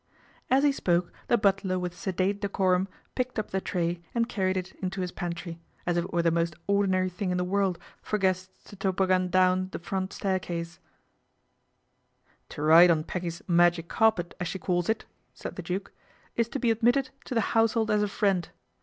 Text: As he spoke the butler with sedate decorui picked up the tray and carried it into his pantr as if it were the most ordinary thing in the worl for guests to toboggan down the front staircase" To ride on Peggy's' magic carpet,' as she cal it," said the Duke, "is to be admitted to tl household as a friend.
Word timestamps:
As 0.49 0.63
he 0.63 0.71
spoke 0.71 1.13
the 1.27 1.37
butler 1.37 1.77
with 1.77 1.95
sedate 1.95 2.41
decorui 2.41 2.87
picked 3.13 3.37
up 3.37 3.51
the 3.51 3.61
tray 3.61 4.01
and 4.15 4.27
carried 4.27 4.57
it 4.57 4.71
into 4.81 5.01
his 5.01 5.11
pantr 5.11 5.59
as 5.85 5.95
if 5.95 6.05
it 6.05 6.11
were 6.11 6.23
the 6.23 6.31
most 6.31 6.55
ordinary 6.65 7.07
thing 7.07 7.29
in 7.29 7.37
the 7.37 7.43
worl 7.43 7.75
for 8.01 8.17
guests 8.17 8.63
to 8.63 8.75
toboggan 8.75 9.27
down 9.29 9.69
the 9.71 9.77
front 9.77 10.11
staircase" 10.11 10.79
To 12.49 12.63
ride 12.63 12.89
on 12.89 13.03
Peggy's' 13.03 13.43
magic 13.61 13.89
carpet,' 13.89 14.33
as 14.39 14.47
she 14.47 14.57
cal 14.57 14.79
it," 14.89 15.05
said 15.35 15.55
the 15.55 15.61
Duke, 15.61 15.91
"is 16.35 16.49
to 16.49 16.57
be 16.59 16.71
admitted 16.71 17.11
to 17.25 17.35
tl 17.35 17.53
household 17.53 17.91
as 17.91 18.01
a 18.01 18.07
friend. 18.07 18.49